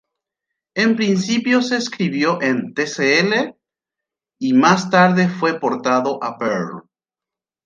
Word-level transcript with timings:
En 0.73 0.95
principio 0.95 1.61
se 1.61 1.75
escribió 1.77 2.41
en 2.41 2.73
Tcl, 2.73 3.53
y 4.39 4.53
más 4.53 4.89
tarde 4.89 5.29
fue 5.29 5.59
portado 5.59 6.23
a 6.23 6.39
Perl. 6.39 6.89